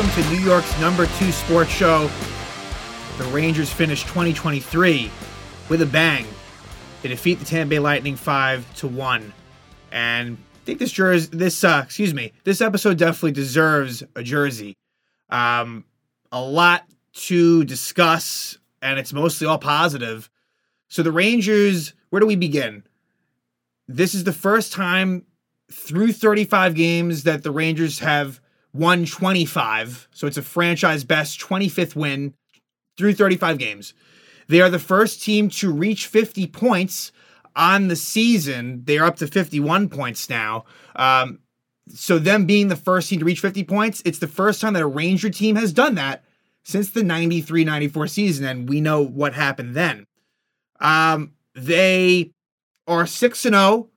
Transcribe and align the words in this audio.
welcome 0.00 0.22
to 0.22 0.30
New 0.30 0.40
York's 0.40 0.80
number 0.80 1.04
two 1.18 1.30
sports 1.30 1.70
show. 1.70 2.10
The 3.18 3.24
Rangers 3.24 3.70
finished 3.70 4.06
2023 4.06 5.10
with 5.68 5.82
a 5.82 5.86
bang. 5.86 6.24
They 7.02 7.10
defeat 7.10 7.38
the 7.38 7.44
Tampa 7.44 7.68
Bay 7.68 7.78
Lightning 7.80 8.16
five 8.16 8.64
to 8.76 8.88
one, 8.88 9.34
and 9.92 10.38
I 10.38 10.64
think 10.64 10.78
this 10.78 10.90
jersey, 10.90 11.28
this 11.30 11.62
uh, 11.64 11.82
excuse 11.84 12.14
me, 12.14 12.32
this 12.44 12.62
episode 12.62 12.96
definitely 12.96 13.32
deserves 13.32 14.02
a 14.16 14.22
jersey. 14.22 14.74
Um, 15.28 15.84
a 16.32 16.40
lot 16.40 16.86
to 17.26 17.64
discuss, 17.64 18.56
and 18.80 18.98
it's 18.98 19.12
mostly 19.12 19.46
all 19.46 19.58
positive. 19.58 20.30
So 20.88 21.02
the 21.02 21.12
Rangers, 21.12 21.92
where 22.08 22.20
do 22.20 22.26
we 22.26 22.36
begin? 22.36 22.84
This 23.86 24.14
is 24.14 24.24
the 24.24 24.32
first 24.32 24.72
time 24.72 25.26
through 25.70 26.12
35 26.12 26.74
games 26.74 27.24
that 27.24 27.42
the 27.42 27.50
Rangers 27.50 27.98
have 27.98 28.40
won 28.72 29.04
25. 29.04 30.08
So 30.12 30.26
it's 30.26 30.36
a 30.36 30.42
franchise 30.42 31.04
best 31.04 31.40
25th 31.40 31.96
win 31.96 32.34
through 32.96 33.14
35 33.14 33.58
games. 33.58 33.94
They 34.48 34.60
are 34.60 34.70
the 34.70 34.78
first 34.78 35.22
team 35.22 35.48
to 35.50 35.72
reach 35.72 36.06
50 36.06 36.46
points 36.48 37.12
on 37.56 37.88
the 37.88 37.96
season. 37.96 38.82
They 38.84 38.98
are 38.98 39.06
up 39.06 39.16
to 39.16 39.26
51 39.26 39.88
points 39.88 40.28
now. 40.28 40.64
Um, 40.96 41.40
so 41.88 42.18
them 42.18 42.46
being 42.46 42.68
the 42.68 42.76
first 42.76 43.08
team 43.08 43.20
to 43.20 43.24
reach 43.24 43.40
50 43.40 43.64
points, 43.64 44.02
it's 44.04 44.18
the 44.18 44.28
first 44.28 44.60
time 44.60 44.74
that 44.74 44.82
a 44.82 44.86
Ranger 44.86 45.30
team 45.30 45.56
has 45.56 45.72
done 45.72 45.94
that 45.96 46.24
since 46.62 46.90
the 46.90 47.02
93-94 47.02 48.10
season 48.10 48.44
and 48.44 48.68
we 48.68 48.80
know 48.80 49.00
what 49.02 49.34
happened 49.34 49.74
then. 49.74 50.06
Um, 50.80 51.32
they 51.54 52.32
are 52.86 53.06
6 53.06 53.44
and 53.44 53.54
0 53.54 53.88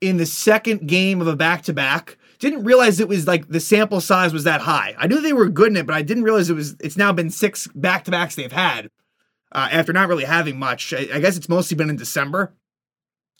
in 0.00 0.16
the 0.16 0.26
second 0.26 0.86
game 0.88 1.20
of 1.20 1.26
a 1.26 1.36
back-to-back 1.36 2.16
didn't 2.50 2.64
realize 2.64 2.98
it 2.98 3.08
was 3.08 3.26
like 3.26 3.48
the 3.48 3.60
sample 3.60 4.00
size 4.00 4.32
was 4.32 4.44
that 4.44 4.62
high. 4.62 4.94
I 4.98 5.06
knew 5.06 5.20
they 5.20 5.32
were 5.32 5.48
good 5.48 5.68
in 5.68 5.76
it, 5.76 5.86
but 5.86 5.94
I 5.94 6.02
didn't 6.02 6.24
realize 6.24 6.50
it 6.50 6.54
was. 6.54 6.76
It's 6.80 6.96
now 6.96 7.12
been 7.12 7.30
six 7.30 7.68
back 7.68 8.04
to 8.04 8.10
backs 8.10 8.34
they've 8.34 8.50
had 8.50 8.90
uh, 9.52 9.68
after 9.70 9.92
not 9.92 10.08
really 10.08 10.24
having 10.24 10.58
much. 10.58 10.92
I, 10.92 11.08
I, 11.14 11.20
guess 11.20 11.36
it's 11.36 11.48
mostly 11.48 11.76
been 11.76 11.90
in 11.90 11.96
December. 11.96 12.52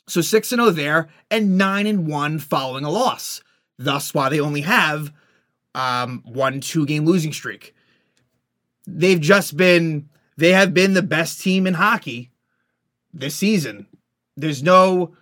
So 0.07 0.21
six 0.21 0.51
and 0.51 0.59
zero 0.59 0.69
oh 0.69 0.71
there, 0.71 1.09
and 1.29 1.57
nine 1.57 1.87
and 1.87 2.07
one 2.07 2.39
following 2.39 2.85
a 2.85 2.89
loss. 2.89 3.41
Thus, 3.77 4.13
why 4.13 4.29
they 4.29 4.39
only 4.39 4.61
have 4.61 5.11
um, 5.75 6.21
one 6.25 6.61
two 6.61 6.85
game 6.85 7.05
losing 7.05 7.33
streak. 7.33 7.75
They've 8.87 9.21
just 9.21 9.57
been. 9.57 10.09
They 10.37 10.51
have 10.51 10.73
been 10.73 10.93
the 10.93 11.03
best 11.03 11.41
team 11.41 11.67
in 11.67 11.75
hockey 11.75 12.31
this 13.13 13.35
season. 13.35 13.87
There's 14.35 14.63
no 14.63 15.15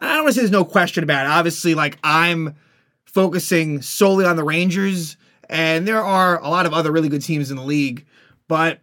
I 0.00 0.14
don't 0.14 0.24
want 0.24 0.28
to 0.28 0.32
say 0.34 0.40
there's 0.40 0.50
no 0.50 0.64
question 0.64 1.04
about 1.04 1.26
it. 1.26 1.30
Obviously, 1.30 1.74
like 1.74 1.98
I'm 2.02 2.56
focusing 3.04 3.82
solely 3.82 4.24
on 4.24 4.36
the 4.36 4.44
Rangers, 4.44 5.16
and 5.48 5.86
there 5.86 6.02
are 6.02 6.40
a 6.40 6.48
lot 6.48 6.66
of 6.66 6.72
other 6.72 6.92
really 6.92 7.08
good 7.08 7.22
teams 7.22 7.50
in 7.50 7.56
the 7.56 7.62
league, 7.62 8.06
but 8.48 8.80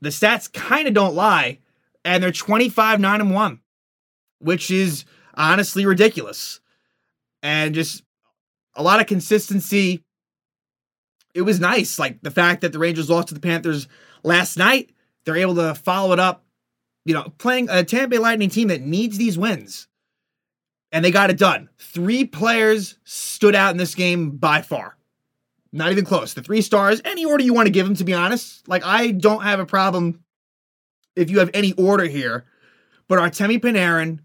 the 0.00 0.08
stats 0.10 0.52
kind 0.52 0.88
of 0.88 0.94
don't 0.94 1.14
lie, 1.14 1.58
and 2.04 2.22
they're 2.22 2.32
25 2.32 3.00
9 3.00 3.20
and 3.20 3.34
1, 3.34 3.60
which 4.38 4.70
is 4.70 5.04
honestly 5.34 5.86
ridiculous. 5.86 6.60
And 7.42 7.74
just 7.74 8.02
a 8.74 8.82
lot 8.82 9.00
of 9.00 9.06
consistency. 9.06 10.02
It 11.34 11.42
was 11.42 11.60
nice. 11.60 11.98
Like 11.98 12.22
the 12.22 12.30
fact 12.30 12.62
that 12.62 12.72
the 12.72 12.78
Rangers 12.78 13.10
lost 13.10 13.28
to 13.28 13.34
the 13.34 13.40
Panthers 13.40 13.88
last 14.22 14.56
night, 14.56 14.90
they're 15.24 15.36
able 15.36 15.56
to 15.56 15.74
follow 15.74 16.12
it 16.12 16.18
up 16.18 16.45
you 17.06 17.14
know, 17.14 17.32
playing 17.38 17.68
a 17.70 17.84
Tampa 17.84 18.08
Bay 18.08 18.18
Lightning 18.18 18.50
team 18.50 18.68
that 18.68 18.82
needs 18.82 19.16
these 19.16 19.38
wins. 19.38 19.86
And 20.90 21.04
they 21.04 21.12
got 21.12 21.30
it 21.30 21.38
done. 21.38 21.68
Three 21.78 22.24
players 22.24 22.98
stood 23.04 23.54
out 23.54 23.70
in 23.70 23.76
this 23.76 23.94
game 23.94 24.30
by 24.30 24.60
far. 24.60 24.96
Not 25.72 25.92
even 25.92 26.04
close. 26.04 26.34
The 26.34 26.42
three 26.42 26.62
stars, 26.62 27.00
any 27.04 27.24
order 27.24 27.44
you 27.44 27.54
want 27.54 27.66
to 27.66 27.72
give 27.72 27.86
them, 27.86 27.94
to 27.96 28.04
be 28.04 28.12
honest. 28.12 28.66
Like, 28.66 28.84
I 28.84 29.12
don't 29.12 29.42
have 29.42 29.60
a 29.60 29.66
problem 29.66 30.24
if 31.14 31.30
you 31.30 31.38
have 31.38 31.50
any 31.54 31.74
order 31.74 32.06
here. 32.06 32.44
But 33.06 33.20
Artemi 33.20 33.60
Panarin, 33.60 34.20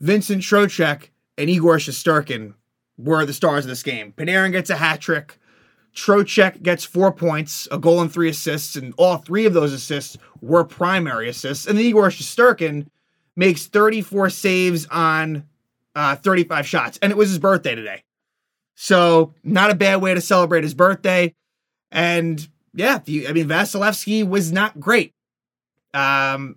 Vincent 0.00 0.42
Trocheck, 0.42 1.10
and 1.38 1.48
Igor 1.48 1.76
Shesterkin 1.76 2.54
were 2.98 3.24
the 3.24 3.32
stars 3.32 3.64
of 3.64 3.68
this 3.68 3.84
game. 3.84 4.12
Panarin 4.16 4.50
gets 4.50 4.70
a 4.70 4.76
hat 4.76 5.00
trick. 5.00 5.38
Trocheck 5.94 6.62
gets 6.62 6.84
four 6.84 7.12
points, 7.12 7.68
a 7.70 7.78
goal 7.78 8.00
and 8.00 8.12
three 8.12 8.30
assists, 8.30 8.76
and 8.76 8.94
all 8.96 9.18
three 9.18 9.44
of 9.44 9.52
those 9.52 9.72
assists 9.72 10.16
were 10.40 10.64
primary 10.64 11.28
assists. 11.28 11.66
And 11.66 11.76
then 11.76 11.84
Igor 11.84 12.08
Shesterkin 12.08 12.86
makes 13.36 13.66
34 13.66 14.30
saves 14.30 14.86
on 14.86 15.46
uh, 15.94 16.16
35 16.16 16.66
shots, 16.66 16.98
and 17.02 17.12
it 17.12 17.16
was 17.16 17.28
his 17.28 17.38
birthday 17.38 17.74
today. 17.74 18.04
So 18.74 19.34
not 19.44 19.70
a 19.70 19.74
bad 19.74 20.00
way 20.00 20.14
to 20.14 20.20
celebrate 20.20 20.64
his 20.64 20.74
birthday. 20.74 21.34
And 21.90 22.46
yeah, 22.74 23.00
I 23.06 23.32
mean 23.32 23.48
Vasilevskiy 23.48 24.26
was 24.26 24.50
not 24.50 24.80
great. 24.80 25.12
Um, 25.92 26.56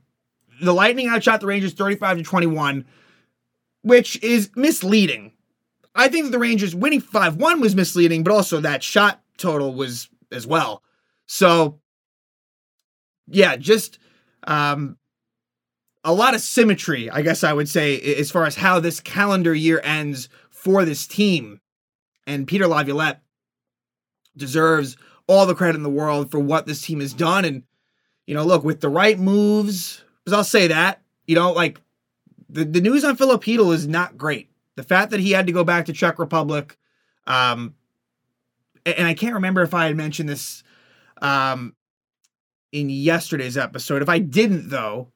the 0.62 0.74
Lightning 0.74 1.10
outshot 1.10 1.42
the 1.42 1.48
Rangers 1.48 1.74
35 1.74 2.18
to 2.18 2.24
21, 2.24 2.86
which 3.82 4.22
is 4.24 4.50
misleading. 4.56 5.34
I 5.94 6.08
think 6.08 6.26
that 6.26 6.32
the 6.32 6.40
Rangers 6.40 6.74
winning 6.74 7.02
5 7.02 7.36
1 7.36 7.62
was 7.62 7.76
misleading, 7.76 8.24
but 8.24 8.34
also 8.34 8.62
that 8.62 8.82
shot 8.82 9.22
total 9.38 9.74
was 9.74 10.10
as 10.32 10.46
well. 10.48 10.84
So, 11.28 11.80
yeah, 13.28 13.56
just 13.56 14.00
um, 14.46 14.98
a 16.04 16.14
lot 16.14 16.36
of 16.36 16.42
symmetry, 16.42 17.10
I 17.10 17.22
guess 17.22 17.44
I 17.44 17.54
would 17.54 17.68
say, 17.68 18.00
as 18.00 18.32
far 18.32 18.46
as 18.46 18.56
how 18.56 18.80
this 18.80 19.00
calendar 19.00 19.54
year 19.54 19.82
ends 19.84 20.30
for 20.50 20.86
this 20.86 21.08
team. 21.08 21.62
And 22.28 22.48
Peter 22.48 22.68
Laviolette 22.68 23.22
deserves 24.38 24.98
all 25.28 25.46
the 25.46 25.56
credit 25.56 25.78
in 25.78 25.84
the 25.84 25.90
world 25.90 26.32
for 26.32 26.40
what 26.40 26.66
this 26.66 26.82
team 26.82 27.00
has 27.00 27.14
done. 27.14 27.46
And, 27.46 27.64
you 28.28 28.36
know, 28.36 28.44
look, 28.44 28.64
with 28.64 28.82
the 28.82 28.90
right 28.90 29.18
moves, 29.18 30.04
because 30.24 30.38
I'll 30.38 30.44
say 30.44 30.68
that, 30.68 31.02
you 31.26 31.36
know, 31.36 31.52
like 31.52 31.82
the, 32.50 32.66
the 32.66 32.82
news 32.82 33.04
on 33.04 33.16
Filipino 33.16 33.72
is 33.72 33.88
not 33.88 34.18
great. 34.18 34.50
The 34.76 34.84
fact 34.84 35.12
that 35.12 35.20
he 35.20 35.32
had 35.32 35.48
to 35.48 35.54
go 35.54 35.64
back 35.64 35.86
to 35.86 35.94
Czech 35.94 36.20
Republic, 36.20 36.78
um, 37.26 37.76
and 38.86 39.08
I 39.08 39.14
can't 39.14 39.36
remember 39.36 39.62
if 39.62 39.74
I 39.74 39.88
had 39.88 39.96
mentioned 39.96 40.30
this 40.30 40.64
um, 41.22 41.76
in 42.72 42.90
yesterday's 42.90 43.58
episode. 43.58 44.02
If 44.02 44.10
I 44.10 44.20
didn't, 44.20 44.70
though, 44.70 45.12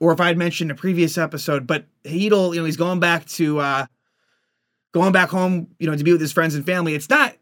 or 0.00 0.12
if 0.12 0.20
I 0.20 0.26
had 0.26 0.38
mentioned 0.38 0.70
a 0.70 0.74
previous 0.74 1.16
episode, 1.16 1.66
but 1.66 1.86
Chytil, 2.04 2.54
you 2.54 2.60
know, 2.60 2.66
he's 2.66 2.76
going 2.76 3.00
back 3.00 3.26
to 3.26 3.60
uh, 3.60 3.86
going 4.92 5.12
back 5.12 5.30
home, 5.30 5.68
you 5.78 5.88
know, 5.88 5.96
to 5.96 6.04
be 6.04 6.12
with 6.12 6.20
his 6.20 6.32
friends 6.32 6.54
and 6.54 6.66
family. 6.66 6.94
It's 6.94 7.08
not, 7.08 7.34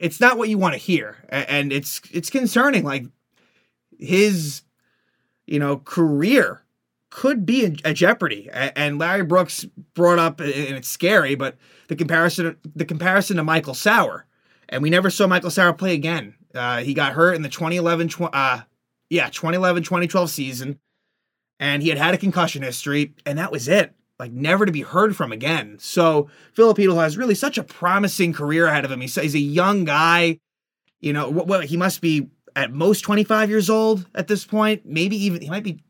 it's 0.00 0.20
not 0.20 0.36
what 0.36 0.48
you 0.48 0.58
want 0.58 0.74
to 0.74 0.78
hear, 0.78 1.16
and 1.28 1.72
it's 1.72 2.00
it's 2.10 2.30
concerning. 2.30 2.84
Like 2.84 3.04
his, 3.98 4.62
you 5.46 5.58
know, 5.58 5.78
career 5.78 6.62
could 7.10 7.46
be 7.46 7.64
in, 7.64 7.78
at 7.84 7.96
jeopardy. 7.96 8.50
And 8.52 8.98
Larry 8.98 9.24
Brooks 9.24 9.64
brought 9.94 10.18
up, 10.18 10.40
and 10.40 10.50
it's 10.50 10.88
scary, 10.88 11.34
but 11.34 11.56
the 11.88 11.96
comparison, 11.96 12.56
the 12.74 12.84
comparison 12.84 13.36
to 13.36 13.44
Michael 13.44 13.74
Sauer 13.74 14.26
and 14.68 14.82
we 14.82 14.90
never 14.90 15.10
saw 15.10 15.26
Michael 15.26 15.50
Sauer 15.50 15.72
play 15.72 15.94
again. 15.94 16.34
Uh, 16.54 16.78
he 16.78 16.94
got 16.94 17.12
hurt 17.12 17.34
in 17.34 17.42
the 17.42 17.48
2011, 17.48 18.08
tw- 18.08 18.22
uh, 18.32 18.62
yeah, 19.10 19.28
2011, 19.28 19.82
2012 19.82 20.30
season, 20.30 20.78
and 21.58 21.82
he 21.82 21.88
had 21.88 21.98
had 21.98 22.14
a 22.14 22.18
concussion 22.18 22.62
history, 22.62 23.14
and 23.24 23.38
that 23.38 23.52
was 23.52 23.68
it. 23.68 23.94
Like 24.18 24.32
never 24.32 24.66
to 24.66 24.72
be 24.72 24.82
heard 24.82 25.16
from 25.16 25.30
again. 25.30 25.76
So 25.78 26.28
Filipino 26.52 26.96
has 26.96 27.16
really 27.16 27.36
such 27.36 27.56
a 27.56 27.62
promising 27.62 28.32
career 28.32 28.66
ahead 28.66 28.84
of 28.84 28.90
him. 28.90 29.00
He's, 29.00 29.14
he's 29.14 29.34
a 29.34 29.40
young 29.40 29.84
guy. 29.84 30.40
You 31.00 31.12
know, 31.12 31.60
he 31.60 31.76
must 31.76 32.00
be 32.00 32.28
at 32.56 32.72
most 32.72 33.02
25 33.02 33.48
years 33.48 33.70
old 33.70 34.08
at 34.16 34.26
this 34.26 34.44
point. 34.44 34.84
Maybe 34.84 35.16
even 35.24 35.40
he 35.40 35.48
might 35.48 35.62
be 35.62 35.84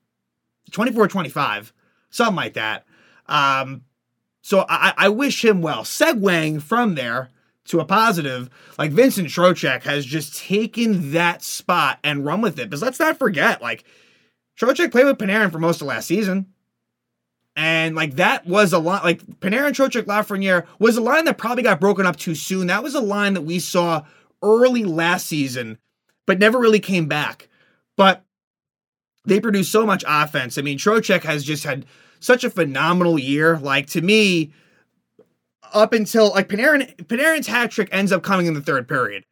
24 0.73 1.09
25, 1.09 1.73
something 2.11 2.37
like 2.37 2.55
that. 2.55 2.85
Um, 3.27 3.85
so 4.43 4.67
I, 4.69 4.93
I 4.97 5.09
wish 5.09 5.43
him 5.43 5.63
well. 5.63 5.83
Segueing 5.83 6.61
from 6.61 6.95
there 6.95 7.31
to 7.69 7.81
a 7.81 7.85
positive, 7.85 8.51
like 8.79 8.91
Vincent 8.91 9.29
Trocheck 9.29 9.83
has 9.83 10.05
just 10.05 10.37
taken 10.37 11.13
that 11.13 11.43
spot 11.43 11.99
and 12.03 12.25
run 12.25 12.41
with 12.41 12.59
it. 12.59 12.69
Because 12.69 12.83
let's 12.83 12.99
not 12.99 13.19
forget, 13.19 13.63
like 13.63 13.85
Trocheck 14.59 14.91
played 14.91 15.07
with 15.07 15.19
Panarin 15.19 15.53
for 15.53 15.59
most 15.59 15.81
of 15.81 15.87
last 15.87 16.07
season. 16.07 16.47
And 17.57 17.97
like 17.97 18.17
that 18.17 18.47
was 18.47 18.73
a 18.73 18.79
lot 18.79 19.05
like 19.05 19.25
Panarin, 19.41 19.73
Trocheck, 19.73 20.05
Lafreniere 20.05 20.67
was 20.79 20.97
a 20.97 21.03
line 21.03 21.25
that 21.25 21.39
probably 21.39 21.63
got 21.63 21.81
broken 21.81 22.07
up 22.07 22.17
too 22.17 22.35
soon. 22.35 22.69
That 22.69 22.83
was 22.83 22.95
a 22.95 23.01
line 23.01 23.35
that 23.35 23.43
we 23.43 23.59
saw 23.59 24.05
early 24.43 24.85
last 24.85 25.27
season, 25.27 25.79
but 26.27 26.39
never 26.39 26.59
really 26.59 26.81
came 26.81 27.07
back. 27.07 27.49
But 27.97 28.25
they 29.25 29.41
produce 29.41 29.69
so 29.69 29.85
much 29.85 30.05
offense. 30.07 30.57
I 30.57 30.63
mean, 30.63 30.79
Trocheck 30.79 31.23
has 31.25 31.45
just 31.45 31.65
had 31.65 31.85
such 32.21 32.45
a 32.45 32.51
phenomenal 32.51 33.19
year. 33.19 33.59
Like 33.59 33.87
to 33.89 34.01
me, 34.01 34.53
up 35.73 35.93
until 35.93 36.31
like 36.31 36.49
Panarin 36.49 36.95
Panarin's 37.05 37.47
hat 37.47 37.71
trick 37.71 37.89
ends 37.93 38.13
up 38.13 38.23
coming 38.23 38.47
in 38.47 38.55
the 38.55 38.61
third 38.61 38.89
period. 38.89 39.25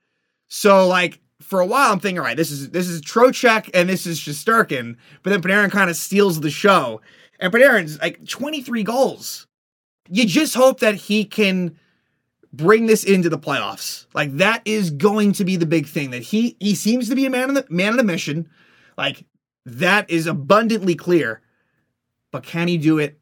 So 0.49 0.87
like 0.87 1.21
for 1.41 1.61
a 1.61 1.67
while 1.67 1.93
I'm 1.93 2.00
thinking, 2.00 2.19
all 2.19 2.25
right, 2.25 2.37
this 2.37 2.50
is 2.50 2.71
this 2.71 2.88
is 2.88 3.03
Trocheck 3.03 3.71
and 3.75 3.88
this 3.88 4.06
is 4.06 4.19
Shesterkin, 4.19 4.97
but 5.23 5.31
then 5.31 5.43
Panarin 5.43 5.71
kind 5.71 5.91
of 5.91 5.97
steals 5.97 6.41
the 6.41 6.50
show. 6.50 7.00
And 7.38 7.53
Panarin's 7.53 8.00
like 8.00 8.27
23 8.27 8.83
goals. 8.83 9.47
You 10.09 10.25
just 10.27 10.55
hope 10.55 10.81
that 10.81 10.94
he 10.94 11.25
can 11.25 11.77
bring 12.53 12.87
this 12.87 13.05
into 13.05 13.29
the 13.29 13.38
playoffs. 13.38 14.06
Like 14.15 14.37
that 14.38 14.62
is 14.65 14.91
going 14.91 15.33
to 15.33 15.44
be 15.44 15.56
the 15.56 15.67
big 15.67 15.87
thing 15.87 16.11
that 16.11 16.23
he 16.23 16.56
he 16.61 16.75
seems 16.75 17.09
to 17.09 17.15
be 17.15 17.27
a 17.27 17.31
man 17.31 17.50
of 17.50 17.55
the 17.55 17.67
man 17.69 17.91
of 17.91 17.99
the 17.99 18.05
mission. 18.05 18.49
Like 18.97 19.25
that 19.67 20.09
is 20.11 20.27
abundantly 20.27 20.94
clear. 20.94 21.43
But 22.33 22.43
can 22.43 22.69
he 22.69 22.77
do 22.77 22.99
it 22.99 23.19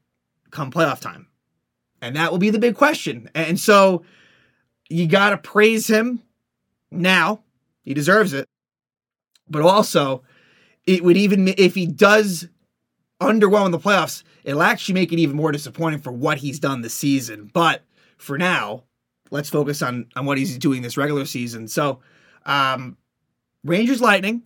come 0.50 0.70
playoff 0.70 1.00
time? 1.00 1.28
And 2.04 2.16
that 2.16 2.30
will 2.30 2.38
be 2.38 2.50
the 2.50 2.58
big 2.58 2.76
question. 2.76 3.30
And 3.34 3.58
so 3.58 4.04
you 4.90 5.08
got 5.08 5.30
to 5.30 5.38
praise 5.38 5.86
him 5.86 6.22
now. 6.90 7.42
He 7.82 7.94
deserves 7.94 8.34
it. 8.34 8.46
But 9.48 9.62
also, 9.62 10.22
it 10.86 11.02
would 11.02 11.16
even 11.16 11.48
if 11.56 11.74
he 11.74 11.86
does 11.86 12.46
underwhelm 13.22 13.66
in 13.66 13.72
the 13.72 13.78
playoffs, 13.78 14.22
it'll 14.44 14.62
actually 14.62 14.94
make 14.94 15.14
it 15.14 15.18
even 15.18 15.34
more 15.34 15.50
disappointing 15.50 16.00
for 16.00 16.12
what 16.12 16.36
he's 16.36 16.58
done 16.58 16.82
this 16.82 16.92
season. 16.92 17.50
But 17.54 17.82
for 18.18 18.36
now, 18.36 18.84
let's 19.30 19.48
focus 19.48 19.80
on 19.80 20.06
on 20.14 20.26
what 20.26 20.36
he's 20.36 20.58
doing 20.58 20.82
this 20.82 20.98
regular 20.98 21.24
season. 21.24 21.68
So, 21.68 22.00
um, 22.44 22.98
Rangers 23.64 24.02
Lightning. 24.02 24.42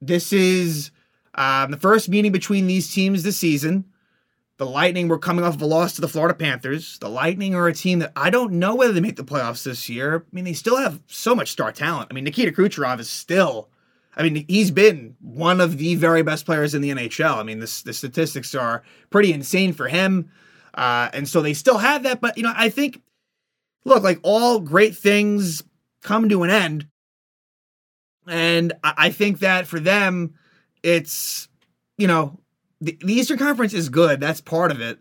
This 0.00 0.32
is 0.32 0.92
um, 1.34 1.72
the 1.72 1.76
first 1.76 2.08
meeting 2.08 2.30
between 2.30 2.68
these 2.68 2.92
teams 2.92 3.24
this 3.24 3.36
season. 3.36 3.86
The 4.58 4.66
Lightning 4.66 5.08
were 5.08 5.18
coming 5.18 5.44
off 5.44 5.56
of 5.56 5.62
a 5.62 5.66
loss 5.66 5.94
to 5.94 6.00
the 6.00 6.08
Florida 6.08 6.34
Panthers. 6.34 6.98
The 6.98 7.10
Lightning 7.10 7.54
are 7.54 7.68
a 7.68 7.74
team 7.74 7.98
that 7.98 8.12
I 8.16 8.30
don't 8.30 8.54
know 8.54 8.74
whether 8.74 8.92
they 8.92 9.00
make 9.00 9.16
the 9.16 9.24
playoffs 9.24 9.64
this 9.64 9.88
year. 9.88 10.24
I 10.26 10.34
mean, 10.34 10.44
they 10.44 10.54
still 10.54 10.78
have 10.78 11.02
so 11.06 11.34
much 11.34 11.52
star 11.52 11.72
talent. 11.72 12.08
I 12.10 12.14
mean, 12.14 12.24
Nikita 12.24 12.52
Kucherov 12.52 12.98
is 12.98 13.10
still, 13.10 13.68
I 14.16 14.22
mean, 14.22 14.46
he's 14.48 14.70
been 14.70 15.14
one 15.20 15.60
of 15.60 15.76
the 15.76 15.94
very 15.96 16.22
best 16.22 16.46
players 16.46 16.74
in 16.74 16.80
the 16.80 16.88
NHL. 16.88 17.36
I 17.36 17.42
mean, 17.42 17.58
the, 17.58 17.82
the 17.84 17.92
statistics 17.92 18.54
are 18.54 18.82
pretty 19.10 19.32
insane 19.34 19.74
for 19.74 19.88
him. 19.88 20.30
Uh, 20.72 21.10
and 21.12 21.28
so 21.28 21.42
they 21.42 21.52
still 21.52 21.78
have 21.78 22.04
that. 22.04 22.22
But, 22.22 22.38
you 22.38 22.42
know, 22.42 22.54
I 22.56 22.70
think, 22.70 23.02
look, 23.84 24.02
like 24.02 24.20
all 24.22 24.60
great 24.60 24.96
things 24.96 25.62
come 26.02 26.30
to 26.30 26.44
an 26.44 26.50
end. 26.50 26.86
And 28.26 28.72
I, 28.82 28.94
I 28.96 29.10
think 29.10 29.40
that 29.40 29.66
for 29.66 29.80
them, 29.80 30.34
it's, 30.82 31.48
you 31.98 32.06
know, 32.06 32.40
the, 32.86 33.12
Eastern 33.12 33.38
Conference 33.38 33.74
is 33.74 33.88
good. 33.88 34.20
That's 34.20 34.40
part 34.40 34.70
of 34.70 34.80
it. 34.80 34.98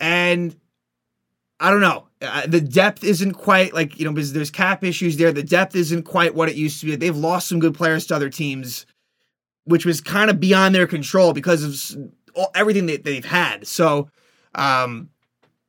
And 0.00 0.56
I 1.60 1.70
don't 1.70 1.80
know. 1.80 2.08
Uh, 2.20 2.46
the 2.46 2.60
depth 2.60 3.04
isn't 3.04 3.34
quite 3.34 3.72
like, 3.72 3.98
you 3.98 4.04
know, 4.04 4.12
because 4.12 4.32
there's 4.32 4.50
cap 4.50 4.82
issues 4.84 5.16
there. 5.16 5.32
The 5.32 5.42
depth 5.42 5.76
isn't 5.76 6.02
quite 6.02 6.34
what 6.34 6.48
it 6.48 6.56
used 6.56 6.80
to 6.80 6.86
be. 6.86 6.96
They've 6.96 7.16
lost 7.16 7.48
some 7.48 7.60
good 7.60 7.74
players 7.74 8.06
to 8.06 8.16
other 8.16 8.28
teams, 8.28 8.86
which 9.64 9.86
was 9.86 10.00
kind 10.00 10.30
of 10.30 10.40
beyond 10.40 10.74
their 10.74 10.86
control 10.86 11.32
because 11.32 11.94
of 11.94 12.12
all, 12.34 12.50
everything 12.54 12.86
that 12.86 13.04
they've 13.04 13.24
had. 13.24 13.66
So, 13.66 14.08
um, 14.54 15.10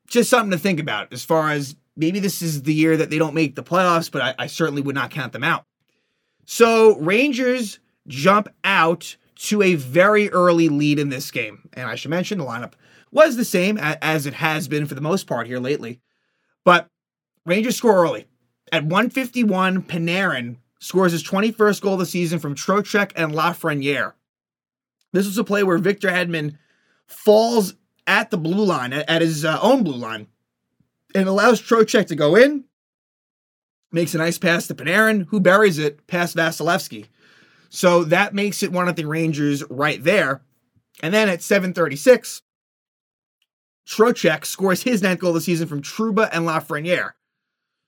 just 0.08 0.30
something 0.30 0.52
to 0.52 0.58
think 0.58 0.80
about 0.80 1.14
as 1.14 1.24
far 1.24 1.52
as 1.52 1.76
maybe 1.96 2.20
this 2.20 2.42
is 2.42 2.64
the 2.64 2.74
year 2.74 2.98
that 2.98 3.10
they 3.10 3.18
don't 3.18 3.34
make 3.34 3.56
the 3.56 3.64
playoffs, 3.64 4.12
but 4.12 4.22
I, 4.22 4.36
I 4.40 4.48
certainly 4.48 4.82
would 4.82 4.96
not 4.96 5.12
count 5.12 5.34
them 5.34 5.44
out. 5.44 5.66
So, 6.46 6.98
Rangers 6.98 7.80
jump 8.08 8.50
out 8.64 9.16
to 9.44 9.62
a 9.62 9.76
very 9.76 10.30
early 10.30 10.70
lead 10.70 11.00
in 11.00 11.10
this 11.10 11.30
game. 11.30 11.70
And 11.74 11.90
I 11.90 11.96
should 11.96 12.12
mention 12.12 12.38
the 12.38 12.46
lineup 12.46 12.74
was 13.12 13.36
the 13.36 13.46
same 13.46 13.78
as 13.78 14.26
it 14.26 14.34
has 14.34 14.68
been 14.68 14.86
for 14.86 14.96
the 14.96 15.02
most 15.02 15.28
part 15.28 15.48
here 15.48 15.60
lately. 15.60 16.00
But 16.64 16.88
Rangers 17.46 17.76
score 17.76 18.02
early. 18.04 18.26
At 18.72 18.84
151, 18.84 19.84
Panarin 19.84 20.58
scores 20.80 21.12
his 21.12 21.24
21st 21.24 21.82
goal 21.82 21.94
of 21.94 22.00
the 22.00 22.06
season 22.06 22.40
from 22.40 22.56
Trocheck 22.56 23.12
and 23.16 23.34
Lafreniere. 23.34 24.14
This 25.12 25.26
was 25.26 25.38
a 25.38 25.44
play 25.44 25.64
where 25.64 25.78
Victor 25.78 26.10
Hedman 26.10 26.58
falls 27.06 27.76
at 28.08 28.32
the 28.32 28.38
blue 28.38 28.64
line, 28.66 28.94
at 28.94 29.22
his 29.22 29.46
uh, 29.46 29.60
own 29.62 29.84
blue 29.84 29.98
line, 29.98 30.28
and 31.14 31.28
allows 31.28 31.62
Trocheck 31.62 32.08
to 32.08 32.16
go 32.16 32.36
in, 32.36 32.64
makes 33.92 34.16
a 34.16 34.18
nice 34.18 34.38
pass 34.38 34.68
to 34.68 34.76
Panarin, 34.76 35.28
who 35.28 35.40
buries 35.40 35.78
it 35.78 36.08
past 36.08 36.36
Vasilevskiy. 36.36 37.08
So 37.74 38.04
that 38.04 38.36
makes 38.36 38.62
it 38.62 38.72
one 38.72 38.88
of 38.88 38.96
the 38.96 39.06
Rangers 39.06 39.64
right 39.68 40.02
there. 40.02 40.42
And 41.02 41.12
then 41.12 41.28
at 41.28 41.42
736, 41.42 42.44
Trocheck 43.88 44.46
scores 44.46 44.84
his 44.84 45.02
ninth 45.02 45.20
goal 45.20 45.32
of 45.32 45.36
the 45.36 45.42
season 45.42 45.68
from 45.68 45.82
Trouba 45.82 46.30
and 46.32 46.46
Lafreniere. 46.46 47.14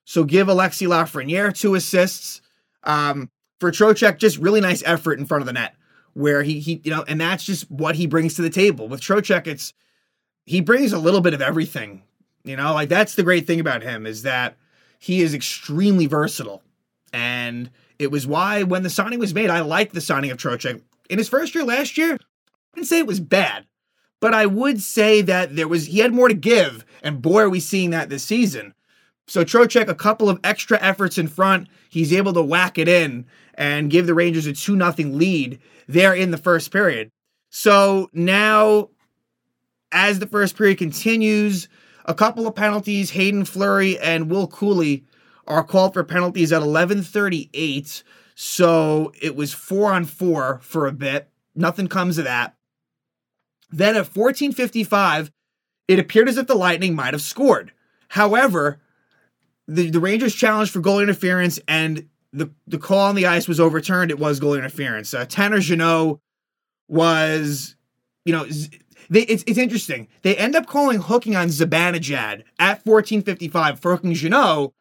So 0.04 0.24
give 0.24 0.48
Alexis 0.48 0.88
Lafreniere 0.88 1.56
two 1.56 1.76
assists. 1.76 2.42
Um, 2.84 3.30
for 3.60 3.72
Trocheck, 3.72 4.18
just 4.18 4.40
really 4.40 4.60
nice 4.60 4.82
effort 4.88 5.20
in 5.20 5.26
front 5.28 5.44
of 5.44 5.46
the 5.46 5.54
net, 5.54 5.76
where 6.14 6.42
he 6.42 6.60
he 6.60 6.82
you 6.84 6.90
know, 6.90 7.06
and 7.08 7.22
that's 7.22 7.46
just 7.46 7.70
what 7.70 7.96
he 7.96 8.08
brings 8.08 8.34
to 8.36 8.42
the 8.42 8.50
table. 8.50 8.88
With 8.88 9.02
Trocheck, 9.02 9.46
it's 9.46 9.72
he 10.46 10.62
brings 10.62 10.94
a 10.94 11.00
little 11.00 11.22
bit 11.22 11.36
of 11.36 11.42
everything. 11.44 12.02
You 12.44 12.56
know, 12.56 12.74
like 12.74 12.90
that's 12.90 13.14
the 13.14 13.24
great 13.24 13.46
thing 13.46 13.60
about 13.60 13.84
him 13.84 14.08
is 14.08 14.24
that 14.24 14.58
he 14.98 15.22
is 15.22 15.36
extremely 15.36 16.08
versatile. 16.08 16.64
And 17.14 17.70
it 18.00 18.12
was 18.12 18.28
why 18.28 18.64
when 18.64 18.84
the 18.84 18.90
signing 18.90 19.20
was 19.20 19.34
made, 19.34 19.50
I 19.50 19.62
liked 19.62 19.94
the 19.94 20.02
signing 20.02 20.32
of 20.32 20.38
Trocheck. 20.38 20.82
In 21.10 21.18
his 21.18 21.30
first 21.30 21.54
year 21.56 21.64
last 21.64 21.98
year, 21.98 22.14
I 22.14 22.76
didn't 22.76 22.88
say 22.88 23.00
it 23.00 23.08
was 23.08 23.20
bad, 23.20 23.66
but 24.20 24.34
I 24.34 24.46
would 24.46 24.82
say 24.82 25.22
that 25.22 25.56
there 25.56 25.68
was 25.68 25.88
he 25.88 26.00
had 26.00 26.14
more 26.14 26.28
to 26.28 26.34
give, 26.34 26.86
and 27.04 27.22
boy, 27.22 27.42
are 27.42 27.50
we 27.50 27.60
seeing 27.60 27.92
that 27.92 28.10
this 28.10 28.24
season. 28.24 28.74
So 29.28 29.44
Trocheck, 29.44 29.88
a 29.88 29.96
couple 29.96 30.30
of 30.30 30.40
extra 30.44 30.80
efforts 30.82 31.18
in 31.18 31.28
front, 31.28 31.68
he's 31.90 32.14
able 32.14 32.34
to 32.34 32.44
whack 32.44 32.78
it 32.78 32.88
in 32.88 33.26
and 33.56 33.90
give 33.90 34.06
the 34.06 34.14
Rangers 34.14 34.46
a 34.46 34.54
2 34.54 34.78
0 34.78 34.94
lead 35.10 35.60
there 35.88 36.14
in 36.14 36.32
the 36.32 36.38
first 36.38 36.72
period. 36.72 37.10
So 37.50 38.10
now, 38.14 38.90
as 39.92 40.20
the 40.20 40.28
first 40.28 40.58
period 40.58 40.78
continues, 40.78 41.68
a 42.06 42.14
couple 42.14 42.48
of 42.48 42.56
penalties, 42.56 43.12
Haydn 43.12 43.46
Fleury 43.46 43.98
and 44.00 44.30
Will 44.30 44.48
Cuylle 44.48 45.04
are 45.48 45.64
called 45.64 45.94
for 45.94 46.04
penalties 46.04 46.52
at 46.52 46.62
11:38. 46.62 48.04
So 48.36 49.14
it 49.22 49.36
was 49.36 49.54
4 49.54 49.94
on 49.94 50.06
4 50.06 50.60
for 50.62 50.88
a 50.88 50.92
bit. 50.92 51.30
Nothing 51.56 51.88
comes 51.88 52.18
of 52.18 52.26
that. 52.26 52.56
Then 53.72 53.96
at 53.96 54.08
14:55, 54.08 55.32
it 55.88 56.00
appeared 56.00 56.30
as 56.30 56.38
if 56.38 56.48
the 56.48 56.56
Lightning 56.56 56.96
might 56.96 57.14
have 57.14 57.22
scored. 57.22 57.72
However, 58.10 58.80
the, 59.68 59.90
the 59.90 60.00
Rangers 60.00 60.36
challenged 60.36 60.72
for 60.72 60.80
goal 60.80 61.00
interference 61.00 61.60
and 61.68 62.08
the, 62.32 62.52
the 62.68 62.78
call 62.78 63.00
on 63.08 63.16
the 63.16 63.26
ice 63.26 63.48
was 63.48 63.60
overturned. 63.60 64.12
It 64.12 64.20
was 64.20 64.40
goal 64.40 64.56
interference. 64.56 65.14
Uh, 65.14 65.26
Tanner 65.26 65.60
Jeannot 65.60 66.20
was, 66.88 67.76
you 68.26 68.34
know, 68.34 68.46
they, 69.10 69.22
it's, 69.22 69.44
it's 69.48 69.58
interesting. 69.58 70.08
They 70.22 70.36
end 70.36 70.56
up 70.56 70.68
calling 70.68 71.00
hooking 71.00 71.36
on 71.36 71.48
Zibanejad 71.48 72.44
at 72.60 72.84
14:55 72.84 73.80
for 73.80 73.96
hooking 73.96 74.14
Jeannot, 74.14 74.74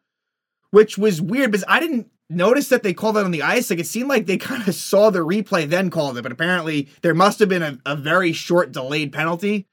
which 0.75 0.97
was 0.97 1.21
weird 1.21 1.51
because 1.51 1.63
I 1.69 1.79
didn't 1.79 2.11
notice 2.29 2.67
that 2.67 2.83
they 2.83 2.93
called 2.93 3.15
that 3.15 3.23
on 3.23 3.31
the 3.31 3.43
ice. 3.43 3.69
Like 3.69 3.79
it 3.79 3.87
seemed 3.87 4.09
like 4.09 4.25
they 4.25 4.35
kind 4.35 4.67
of 4.67 4.75
saw 4.89 5.09
the 5.09 5.19
replay, 5.19 5.69
then 5.69 5.89
called 5.89 6.17
it, 6.17 6.21
but 6.21 6.33
apparently 6.33 6.89
there 7.01 7.13
must 7.13 7.39
have 7.39 7.47
been 7.47 7.63
a, 7.63 7.79
a 7.85 7.95
very 7.95 8.33
short 8.33 8.73
delayed 8.73 9.13
penalty. 9.13 9.67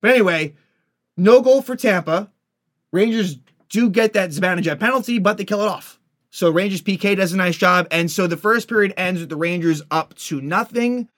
But 0.00 0.12
anyway, 0.12 0.54
no 1.14 1.42
goal 1.42 1.60
for 1.60 1.76
Tampa. 1.76 2.30
Rangers 2.90 3.36
do 3.68 3.90
get 3.90 4.14
that 4.14 4.30
Zibanejad 4.30 4.80
penalty, 4.80 5.18
but 5.18 5.36
they 5.36 5.44
kill 5.44 5.60
it 5.60 5.68
off. 5.68 6.00
So 6.30 6.48
Rangers 6.48 6.80
PK 6.80 7.14
does 7.18 7.34
a 7.34 7.36
nice 7.36 7.58
job. 7.58 7.86
And 7.90 8.10
so 8.10 8.26
the 8.26 8.38
first 8.38 8.66
period 8.66 8.94
ends 8.96 9.20
with 9.20 9.28
the 9.28 9.36
Rangers 9.36 9.82
up 9.90 10.14
to 10.14 10.40
nothing. 10.40 11.10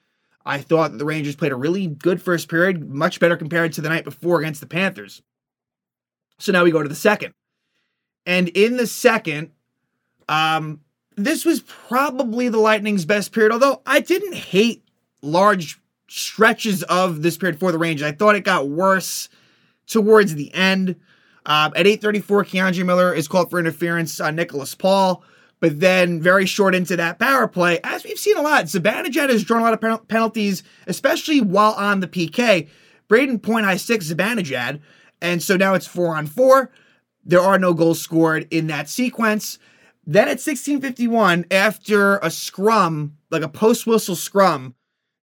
I 0.44 0.58
thought 0.58 0.98
the 0.98 1.04
Rangers 1.04 1.36
played 1.36 1.52
a 1.52 1.56
really 1.56 1.86
good 1.86 2.20
first 2.20 2.48
period, 2.48 2.90
much 2.90 3.20
better 3.20 3.36
compared 3.36 3.72
to 3.74 3.82
the 3.82 3.88
night 3.88 4.02
before 4.02 4.40
against 4.40 4.60
the 4.60 4.66
Panthers. 4.66 5.22
So 6.40 6.50
now 6.50 6.64
we 6.64 6.72
go 6.72 6.82
to 6.82 6.88
the 6.88 6.96
second. 6.96 7.34
And 8.28 8.50
in 8.50 8.76
the 8.76 8.86
second, 8.86 9.52
um, 10.28 10.82
this 11.16 11.46
was 11.46 11.62
probably 11.62 12.50
the 12.50 12.58
Lightning's 12.58 13.06
best 13.06 13.32
period, 13.32 13.52
although 13.52 13.80
I 13.86 14.00
didn't 14.00 14.34
hate 14.34 14.84
large 15.22 15.80
stretches 16.08 16.82
of 16.84 17.22
this 17.22 17.38
period 17.38 17.58
for 17.58 17.72
the 17.72 17.78
Rangers. 17.78 18.06
I 18.06 18.12
thought 18.12 18.36
it 18.36 18.44
got 18.44 18.68
worse 18.68 19.30
towards 19.86 20.34
the 20.34 20.52
end. 20.52 20.96
Uh, 21.46 21.70
at 21.74 21.86
8:34, 21.86 22.44
K'Andre 22.44 22.84
Miller 22.84 23.14
is 23.14 23.28
called 23.28 23.48
for 23.48 23.58
interference 23.58 24.20
on 24.20 24.36
Nicholas 24.36 24.74
Paul, 24.74 25.24
but 25.58 25.80
then 25.80 26.20
very 26.20 26.44
short 26.44 26.74
into 26.74 26.96
that 26.96 27.18
power 27.18 27.48
play, 27.48 27.80
as 27.82 28.04
we've 28.04 28.18
seen 28.18 28.36
a 28.36 28.42
lot, 28.42 28.66
Zibanejad 28.66 29.30
has 29.30 29.42
drawn 29.42 29.62
a 29.62 29.64
lot 29.64 29.72
of 29.72 29.80
pen- 29.80 30.06
penalties, 30.06 30.62
especially 30.86 31.40
while 31.40 31.72
on 31.72 32.00
the 32.00 32.06
PK. 32.06 32.68
Brayden 33.08 33.42
Point 33.42 33.64
high 33.64 33.78
six 33.78 34.12
Zibanejad, 34.12 34.80
and 35.22 35.42
so 35.42 35.56
now 35.56 35.72
it's 35.72 35.86
four 35.86 36.14
on 36.14 36.26
four. 36.26 36.70
There 37.28 37.40
are 37.42 37.58
no 37.58 37.74
goals 37.74 38.00
scored 38.00 38.48
in 38.50 38.66
that 38.68 38.88
sequence. 38.88 39.58
Then 40.06 40.24
at 40.24 40.40
1651, 40.40 41.44
after 41.50 42.16
a 42.18 42.30
scrum, 42.30 43.18
like 43.30 43.42
a 43.42 43.48
post 43.48 43.86
whistle 43.86 44.16
scrum, 44.16 44.74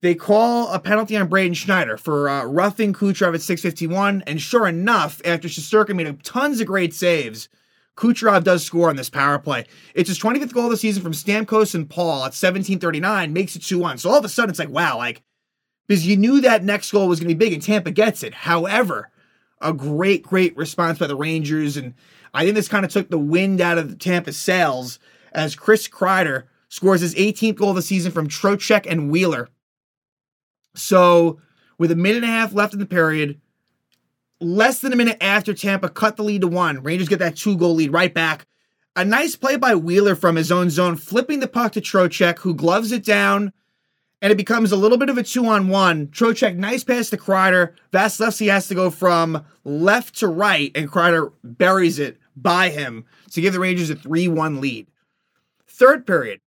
they 0.03 0.13
call 0.13 0.71
a 0.71 0.79
penalty 0.79 1.17
on 1.17 1.27
Braden 1.27 1.55
Schneider 1.55 1.97
for 1.97 2.29
uh, 2.29 2.45
roughing 2.45 2.93
Kucherov 2.93 3.33
at 3.33 3.41
651. 3.41 4.21
And 4.27 4.39
sure 4.39 4.67
enough, 4.67 5.19
after 5.25 5.47
Shesterkin 5.47 5.95
made 5.95 6.23
tons 6.23 6.61
of 6.61 6.67
great 6.67 6.93
saves, 6.93 7.49
Kucherov 7.97 8.43
does 8.43 8.63
score 8.63 8.89
on 8.89 8.97
this 8.97 9.09
power 9.09 9.39
play. 9.39 9.65
It's 9.95 10.09
his 10.09 10.19
25th 10.19 10.53
goal 10.53 10.65
of 10.65 10.71
the 10.71 10.77
season 10.77 11.01
from 11.01 11.13
Stamkos 11.13 11.73
and 11.73 11.89
Paul 11.89 12.17
at 12.17 12.37
1739, 12.37 13.33
makes 13.33 13.55
it 13.55 13.63
2 13.63 13.79
1. 13.79 13.97
So 13.97 14.11
all 14.11 14.19
of 14.19 14.25
a 14.25 14.29
sudden, 14.29 14.51
it's 14.51 14.59
like, 14.59 14.69
wow, 14.69 14.97
like, 14.97 15.23
because 15.87 16.05
you 16.05 16.17
knew 16.17 16.39
that 16.41 16.63
next 16.63 16.91
goal 16.91 17.07
was 17.07 17.19
going 17.19 17.29
to 17.29 17.35
be 17.35 17.45
big 17.45 17.53
and 17.53 17.63
Tampa 17.63 17.89
gets 17.89 18.21
it. 18.21 18.35
However, 18.35 19.09
a 19.61 19.73
great, 19.73 20.23
great 20.23 20.55
response 20.57 20.99
by 20.99 21.07
the 21.07 21.15
Rangers. 21.15 21.77
And 21.77 21.93
I 22.33 22.43
think 22.43 22.55
this 22.55 22.67
kind 22.67 22.85
of 22.85 22.91
took 22.91 23.09
the 23.09 23.17
wind 23.17 23.61
out 23.61 23.77
of 23.77 23.89
the 23.89 23.95
Tampa 23.95 24.33
sails 24.33 24.99
as 25.31 25.55
Chris 25.55 25.87
Kreider 25.87 26.43
scores 26.69 27.01
his 27.01 27.15
18th 27.15 27.55
goal 27.55 27.69
of 27.69 27.75
the 27.75 27.81
season 27.81 28.11
from 28.11 28.27
Trocheck 28.27 28.85
and 28.89 29.11
Wheeler. 29.11 29.49
So, 30.75 31.39
with 31.77 31.91
a 31.91 31.95
minute 31.95 32.23
and 32.23 32.25
a 32.25 32.35
half 32.35 32.53
left 32.53 32.73
in 32.73 32.79
the 32.79 32.85
period, 32.85 33.39
less 34.39 34.79
than 34.79 34.93
a 34.93 34.97
minute 34.97 35.17
after 35.21 35.53
Tampa 35.53 35.89
cut 35.89 36.17
the 36.17 36.23
lead 36.23 36.41
to 36.41 36.47
one, 36.47 36.83
Rangers 36.83 37.09
get 37.09 37.19
that 37.19 37.37
two 37.37 37.57
goal 37.57 37.75
lead 37.75 37.93
right 37.93 38.13
back. 38.13 38.45
A 38.97 39.03
nice 39.03 39.35
play 39.35 39.57
by 39.57 39.75
Wheeler 39.75 40.15
from 40.15 40.37
his 40.37 40.51
own 40.51 40.69
zone, 40.69 40.95
flipping 40.95 41.39
the 41.39 41.47
puck 41.47 41.73
to 41.73 41.81
Trocheck, 41.81 42.39
who 42.39 42.53
gloves 42.53 42.91
it 42.91 43.03
down, 43.03 43.51
and 44.25 44.31
it 44.31 44.37
becomes 44.37 44.71
a 44.71 44.75
little 44.75 44.97
bit 44.97 45.09
of 45.09 45.19
a 45.19 45.23
two 45.23 45.45
on 45.45 45.67
one. 45.67 46.07
Trocheck, 46.07 46.55
nice 46.55 46.83
pass 46.83 47.11
to 47.11 47.17
Kreider. 47.17 47.73
Vasilevskiy 47.93 48.49
has 48.49 48.67
to 48.69 48.73
go 48.73 48.89
from 48.89 49.45
left 49.63 50.17
to 50.17 50.27
right, 50.27 50.71
and 50.73 50.89
Kreider 50.89 51.31
buries 51.43 51.99
it 51.99 52.17
by 52.35 52.69
him 52.69 53.05
to 53.29 53.39
give 53.39 53.53
the 53.53 53.59
Rangers 53.59 53.91
a 53.91 53.95
3 53.95 54.27
1 54.27 54.59
lead. 54.59 54.87
Third 55.67 56.07
period, 56.07 56.39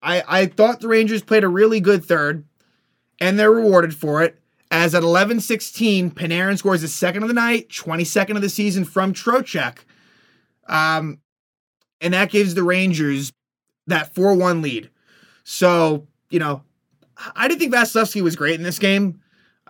I, 0.00 0.22
I 0.28 0.46
thought 0.46 0.78
the 0.78 0.86
Rangers 0.86 1.24
played 1.24 1.42
a 1.42 1.48
really 1.48 1.80
good 1.80 2.04
third, 2.04 2.44
and 3.20 3.36
they're 3.36 3.50
rewarded 3.50 3.96
for 3.96 4.22
it. 4.22 4.38
As 4.70 4.94
at 4.94 5.02
11 5.02 5.40
16, 5.40 6.12
Panarin 6.12 6.58
scores 6.58 6.82
his 6.82 6.94
second 6.94 7.24
of 7.24 7.28
the 7.28 7.34
night, 7.34 7.70
22nd 7.70 8.36
of 8.36 8.42
the 8.42 8.48
season 8.48 8.84
from 8.84 9.12
Trocheck. 9.12 9.78
Um, 10.68 11.18
and 12.00 12.14
that 12.14 12.30
gives 12.30 12.54
the 12.54 12.62
Rangers 12.62 13.32
that 13.88 14.14
4 14.14 14.36
1 14.36 14.62
lead. 14.62 14.90
So, 15.42 16.06
you 16.30 16.38
know, 16.38 16.62
I 17.34 17.48
didn't 17.48 17.60
think 17.60 17.74
Vasilevskiy 17.74 18.22
was 18.22 18.36
great 18.36 18.54
in 18.54 18.62
this 18.62 18.78
game, 18.78 19.20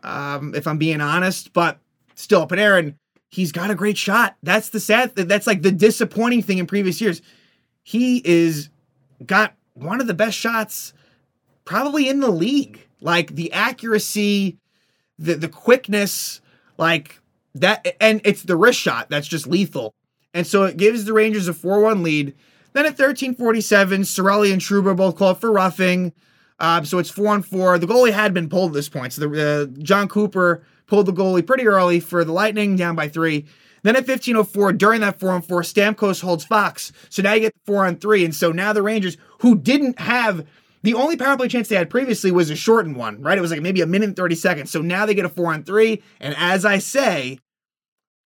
um, 0.03 0.55
if 0.55 0.67
I'm 0.67 0.79
being 0.79 1.01
honest, 1.01 1.53
but 1.53 1.79
still, 2.15 2.47
Panarin, 2.47 2.95
he's 3.29 3.53
got 3.53 3.71
a 3.71 3.75
great 3.75 3.97
shot. 3.97 4.37
That's 4.43 4.71
the 4.71 4.81
sad, 4.81 5.15
that's 5.15 5.47
like 5.47 5.63
the 5.63 5.73
disappointing 5.73 6.43
thing 6.43 6.59
in 6.59 6.67
previous 6.67 7.01
years. 7.01 7.23
He 7.83 8.21
is 8.25 8.69
got 9.25 9.55
one 9.75 10.01
of 10.01 10.07
the 10.07 10.15
best 10.15 10.37
shots 10.37 10.93
probably 11.65 12.09
in 12.09 12.21
the 12.21 12.31
league. 12.31 12.89
Like 13.01 13.35
the 13.35 13.53
accuracy, 13.53 14.57
the 15.19 15.35
the 15.35 15.49
quickness, 15.49 16.41
like 16.79 17.21
that, 17.55 17.87
and 18.01 18.23
it's 18.25 18.43
the 18.43 18.57
wrist 18.57 18.81
shot 18.81 19.11
that's 19.11 19.29
just 19.29 19.47
lethal. 19.47 19.95
And 20.33 20.47
so 20.47 20.65
it 20.65 20.79
gives 20.79 21.05
the 21.05 21.13
Rangers 21.13 21.49
a 21.49 21.53
4 21.55 21.81
1 21.81 22.03
lead. 22.03 22.35
Then 22.73 22.85
at 22.85 22.99
1347, 22.99 24.03
Cirelli 24.03 24.53
and 24.53 24.61
Trouba 24.61 24.97
both 24.97 25.17
called 25.17 25.41
for 25.41 25.53
roughing. 25.53 26.13
Uh, 26.59 26.83
so 26.83 26.99
it's 26.99 27.11
4 27.11 27.29
on 27.29 27.43
4. 27.43 27.79
The 27.79 27.87
goalie 27.87 28.13
had 28.13 28.33
been 28.33 28.49
pulled 28.49 28.71
at 28.71 28.75
this 28.75 28.89
point. 28.89 29.13
So 29.13 29.29
the, 29.29 29.63
uh, 29.63 29.83
Jon 29.83 30.09
Cooper 30.09 30.63
pulled 30.87 31.07
the 31.07 31.13
goalie 31.13 31.47
pretty 31.47 31.67
early 31.67 32.01
for 32.01 32.25
the 32.25 32.33
Lightning, 32.33 32.77
down 32.77 32.97
by 32.97 33.09
three. 33.09 33.47
Then 33.83 33.95
at 33.95 34.09
1504, 34.09 34.73
during 34.73 35.01
that 35.03 35.21
4 35.21 35.31
on 35.31 35.43
4, 35.43 35.63
Stamkos 35.63 36.23
holds 36.23 36.45
Fox. 36.45 36.93
So 37.09 37.23
now 37.23 37.35
you 37.35 37.41
get 37.41 37.55
4 37.67 37.87
on 37.87 37.97
3. 37.97 38.25
And 38.25 38.35
so 38.35 38.51
now 38.51 38.73
the 38.73 38.83
Rangers, 38.83 39.17
who 39.41 39.57
didn't 39.57 39.99
have 40.01 40.47
the 40.83 40.95
only 40.95 41.17
power 41.17 41.37
play 41.37 41.49
chance 41.49 41.69
they 41.69 41.77
had 41.77 41.91
previously 41.91 42.31
was 42.31 42.51
a 42.51 42.57
shortened 42.57 42.97
one, 42.97 43.21
right? 43.21 43.37
It 43.37 43.41
was 43.41 43.51
like 43.51 43.61
maybe 43.61 43.81
a 43.83 43.87
minute 43.87 44.07
and 44.07 44.17
30 44.17 44.35
seconds. 44.35 44.71
So 44.71 44.81
now 44.81 45.05
they 45.05 45.15
get 45.15 45.25
a 45.25 45.29
4 45.29 45.53
on 45.53 45.63
3. 45.63 46.03
And 46.21 46.35
as 46.39 46.65
I 46.65 46.79
say, 46.79 47.39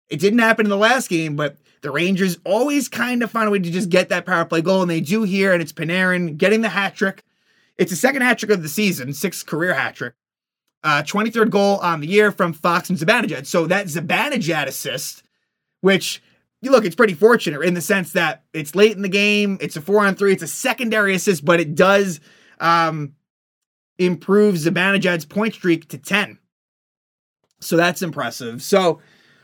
it 0.09 0.19
didn't 0.19 0.39
happen 0.39 0.65
in 0.65 0.69
the 0.69 0.77
last 0.77 1.09
game, 1.09 1.35
but 1.35 1.57
the 1.81 1.91
Rangers 1.91 2.37
always 2.43 2.89
kind 2.89 3.23
of 3.23 3.31
find 3.31 3.47
a 3.47 3.51
way 3.51 3.59
to 3.59 3.71
just 3.71 3.89
get 3.89 4.09
that 4.09 4.25
power 4.25 4.43
play 4.45 4.61
goal, 4.61 4.81
and 4.81 4.91
they 4.91 4.99
do 5.01 5.23
here, 5.23 5.53
and 5.53 5.61
it's 5.61 5.71
Panarin 5.71 6.37
getting 6.37 6.61
the 6.61 6.69
hat 6.69 6.95
trick. 6.95 7.23
It's 7.79 7.91
the 7.91 7.97
second 7.97 8.21
hat 8.21 8.37
trick 8.37 8.51
of 8.51 8.61
the 8.61 8.69
season, 8.69 9.13
sixth 9.13 9.45
career 9.45 9.73
hat 9.73 9.95
trick. 9.95 10.13
Uh, 10.83 11.01
23rd 11.01 11.49
goal 11.49 11.77
on 11.77 12.01
the 12.01 12.07
year 12.07 12.31
from 12.31 12.53
Fox 12.53 12.89
and 12.89 12.99
Zibanejad. 12.99 13.45
So 13.45 13.67
that 13.67 13.87
Zibanejad 13.87 14.65
assist, 14.65 15.23
which 15.81 16.21
you 16.61 16.71
look, 16.71 16.83
it's 16.83 16.95
pretty 16.95 17.13
fortunate 17.13 17.61
in 17.61 17.73
the 17.73 17.81
sense 17.81 18.11
that 18.13 18.43
it's 18.53 18.75
late 18.75 18.95
in 18.95 19.01
the 19.01 19.09
game. 19.09 19.57
It's 19.61 19.77
a 19.77 19.81
four 19.81 20.05
on 20.05 20.15
three. 20.15 20.33
It's 20.33 20.43
a 20.43 20.47
secondary 20.47 21.15
assist, 21.15 21.45
but 21.45 21.61
it 21.61 21.73
does 21.73 22.19
um, 22.59 23.13
improve 23.97 24.55
Zibanejad's 24.55 25.25
point 25.25 25.53
streak 25.53 25.87
to 25.89 25.97
10. 25.97 26.37
So 27.61 27.77
that's 27.77 28.01
impressive. 28.01 28.61
So 28.61 28.99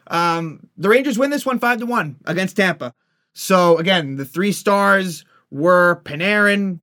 um, 0.08 0.68
the 0.78 0.90
Rangers 0.90 1.18
win 1.18 1.30
this 1.30 1.46
one 1.46 1.60
five 1.60 1.80
to 1.80 1.86
one 1.86 2.18
against 2.26 2.58
Tampa. 2.58 2.94
So 3.34 3.78
again, 3.78 4.18
the 4.18 4.26
three 4.26 4.52
stars 4.52 5.24
were 5.52 6.02
Panarin, 6.04 6.80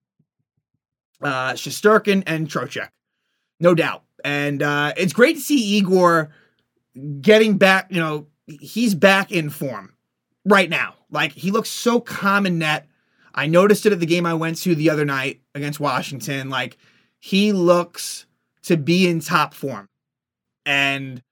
uh, 1.22 1.52
Shesterkin, 1.52 2.22
and 2.26 2.48
Trocheck, 2.48 2.88
no 3.60 3.74
doubt. 3.74 4.02
And 4.24 4.62
uh, 4.62 4.92
it's 4.96 5.12
great 5.12 5.36
to 5.36 5.40
see 5.40 5.76
Igor 5.76 6.30
getting 7.20 7.58
back. 7.58 7.86
You 7.90 8.00
know, 8.00 8.26
he's 8.46 8.94
back 8.94 9.32
in 9.32 9.50
form 9.50 9.94
right 10.44 10.68
now. 10.68 10.94
Like 11.10 11.32
he 11.32 11.50
looks 11.50 11.70
so 11.70 12.00
calm 12.00 12.46
in 12.46 12.58
net. 12.58 12.86
I 13.34 13.46
noticed 13.46 13.86
it 13.86 13.92
at 13.92 14.00
the 14.00 14.06
game 14.06 14.26
I 14.26 14.34
went 14.34 14.58
to 14.58 14.74
the 14.74 14.90
other 14.90 15.04
night 15.04 15.40
against 15.54 15.80
Washington. 15.80 16.50
Like 16.50 16.76
he 17.18 17.52
looks 17.52 18.26
to 18.64 18.76
be 18.76 19.08
in 19.08 19.20
top 19.20 19.54
form, 19.54 19.88
and 20.64 21.22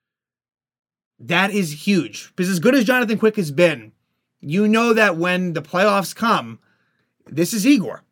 that 1.19 1.51
is 1.51 1.87
huge 1.87 2.33
because 2.35 2.49
as 2.51 2.59
good 2.59 2.75
as 2.75 2.85
Jonathan 2.85 3.19
Quick 3.19 3.37
has 3.37 3.51
been, 3.51 3.93
you 4.41 4.67
know 4.67 4.95
that 4.95 5.17
when 5.17 5.53
the 5.53 5.63
playoffs 5.63 6.15
come, 6.15 6.59
this 7.27 7.53
is 7.53 7.67
Igor, 7.67 8.03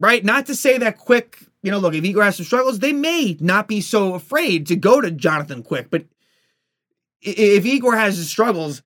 right? 0.00 0.24
Not 0.24 0.46
to 0.46 0.54
say 0.54 0.78
that 0.78 0.98
Quick, 0.98 1.38
you 1.62 1.70
know, 1.70 1.78
look, 1.78 1.94
if 1.94 2.04
Igor 2.04 2.24
has 2.24 2.36
some 2.36 2.46
struggles, 2.46 2.78
they 2.78 2.92
may 2.92 3.36
not 3.40 3.68
be 3.68 3.80
so 3.80 4.14
afraid 4.14 4.66
to 4.66 4.76
go 4.76 5.00
to 5.00 5.10
Jonathan 5.10 5.62
Quick, 5.62 5.88
but 5.90 6.04
if 7.20 7.64
Igor 7.64 7.96
has 7.96 8.16
his 8.16 8.28
struggles, 8.28 8.82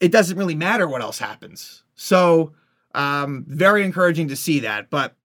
it 0.00 0.10
doesn't 0.10 0.38
really 0.38 0.54
matter 0.54 0.88
what 0.88 1.02
else 1.02 1.18
happens. 1.18 1.84
So, 1.94 2.52
um, 2.94 3.44
very 3.46 3.84
encouraging 3.84 4.28
to 4.28 4.36
see 4.36 4.60
that. 4.60 4.90
But 4.90 5.16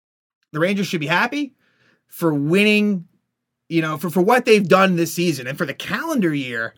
the 0.52 0.60
Rangers 0.60 0.88
should 0.88 1.00
be 1.00 1.08
happy 1.08 1.54
for 2.08 2.34
winning, 2.34 3.08
you 3.70 3.82
know, 3.82 3.98
for, 3.98 4.10
for 4.10 4.22
what 4.22 4.46
they've 4.46 4.68
done 4.68 4.96
this 4.96 5.14
season 5.14 5.48
and 5.48 5.58
for 5.58 5.66
the 5.66 5.74
calendar 5.74 6.34
year 6.34 6.74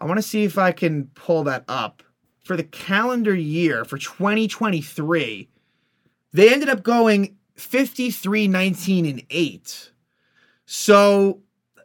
I 0.00 0.04
want 0.04 0.18
to 0.18 0.22
see 0.22 0.44
if 0.44 0.58
I 0.58 0.72
can 0.72 1.06
pull 1.14 1.44
that 1.44 1.64
up. 1.68 2.02
For 2.44 2.56
the 2.56 2.64
calendar 2.64 3.34
year 3.34 3.84
for 3.84 3.98
2023, 3.98 5.48
they 6.32 6.52
ended 6.52 6.68
up 6.68 6.82
going 6.82 7.36
53, 7.58 8.48
19, 8.48 9.06
and 9.06 9.22
8. 9.30 9.90
So, 10.66 11.40